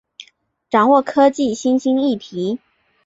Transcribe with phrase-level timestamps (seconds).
[0.67, 2.57] 掌握科技新兴议题